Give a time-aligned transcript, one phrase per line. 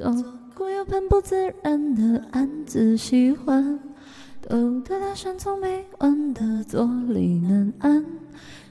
[0.00, 0.24] 做
[0.54, 3.78] 过又很不自然的暗自喜欢，
[4.40, 8.02] 都得他山从没完的坐立难安，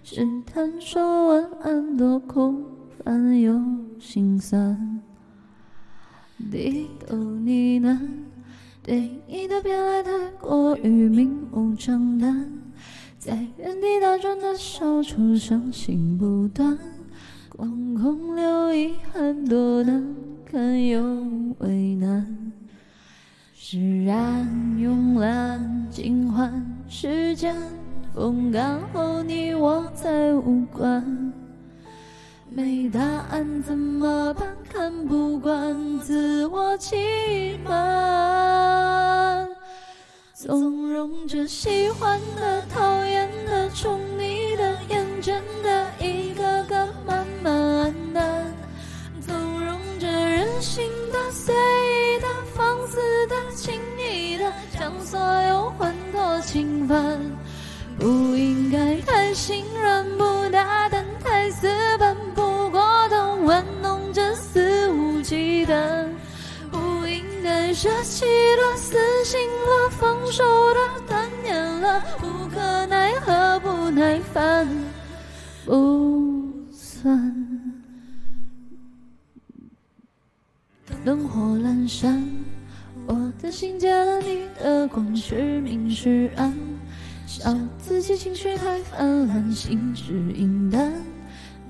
[0.04, 2.66] 试探说晚安多空
[3.04, 3.62] 泛又
[4.00, 5.00] 心酸，
[6.52, 8.00] 低头呢喃，
[8.82, 12.52] 对你的偏爱太过于明目张胆，
[13.20, 16.76] 在原地打转的小丑伤心不断，
[17.50, 20.16] 空空留遗憾多难。
[20.52, 21.02] 堪又
[21.60, 22.52] 为难，
[23.54, 27.56] 释然慵懒尽欢，时间
[28.16, 31.32] 风干后你我再无关。
[32.50, 33.00] 没答
[33.30, 34.48] 案怎么办？
[34.72, 36.96] 看不惯自我欺
[37.64, 39.48] 瞒，
[40.34, 44.00] 纵容着喜欢的、讨厌的、宠
[54.90, 57.20] 的，将所有欢脱侵犯。
[57.98, 66.08] 不应该太心软，不大胆，太死板，不过都玩弄着肆无忌惮。
[66.72, 74.68] 不应该舍弃了、死心了、放手了、断念了，无可奈何，不耐烦，
[75.66, 77.36] 不算。
[81.06, 82.24] 灯火阑珊，
[83.10, 86.54] 我的心借了你的光，是明是暗，
[87.26, 90.94] 笑自己情绪太泛滥，心事阴淡，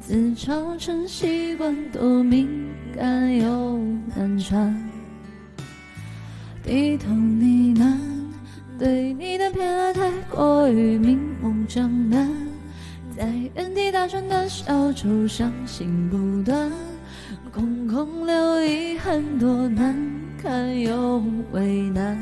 [0.01, 3.77] 自嘲成习惯，多敏感又
[4.13, 4.75] 难缠，
[6.61, 7.97] 低头呢喃，
[8.77, 12.29] 对你的偏爱太过于明目张胆，
[13.17, 16.69] 在原地打转的小丑，伤心不断。
[17.53, 19.95] 空空留遗憾，多难
[20.41, 22.17] 堪又为难。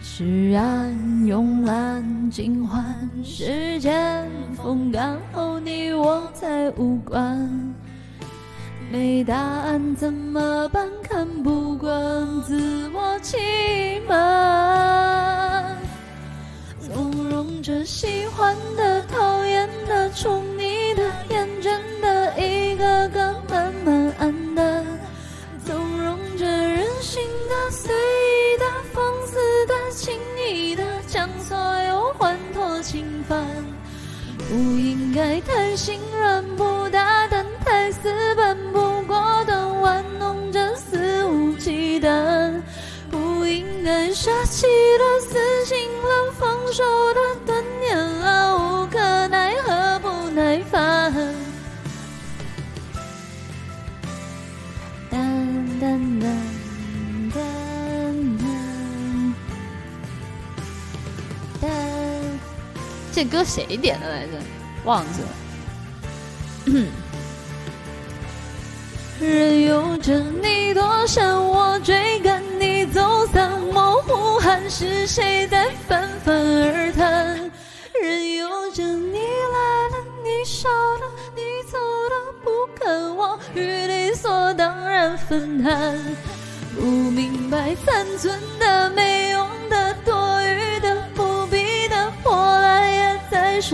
[0.00, 0.92] 释然
[1.24, 2.84] 慵懒尽欢，
[3.24, 7.74] 时间风干后你我再无关。
[8.92, 10.88] 没答案怎么办？
[11.02, 11.92] 看不惯
[12.42, 13.36] 自我欺
[14.08, 15.76] 瞒，
[16.80, 20.44] 纵容着喜欢的、讨厌的、宠
[34.48, 42.60] 不应该太心软，不大胆，太死板，不过断玩弄着肆无忌惮。
[43.10, 44.66] 不应该舍弃
[63.14, 64.32] 这歌谁点的来着？
[64.84, 65.28] 忘记了。
[69.20, 77.50] 任由着你躲闪，我追赶你走散，模糊汗是谁在泛泛而谈？
[78.02, 85.96] 任由着你来了，你少了，你走了，不肯我与理所当然分摊。
[86.74, 89.30] 不明白残存的、没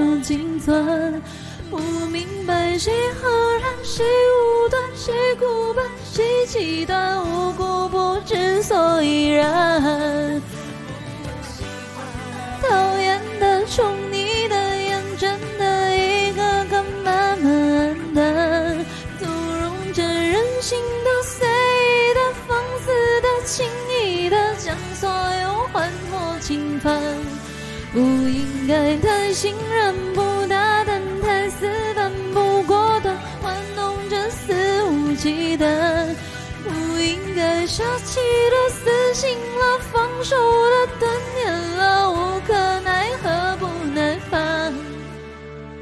[0.01, 1.23] 在手心攥。
[1.71, 3.29] 不明白谁何
[3.59, 10.43] 然，谁无端，谁孤本，谁极端，无辜不知所以然。
[12.63, 13.95] 讨厌的、宠
[29.69, 36.15] 人，不大胆，太死板，不果断玩弄着肆无忌惮。
[36.63, 40.37] 不应该舍弃了、死心了、放手
[41.01, 41.10] 的。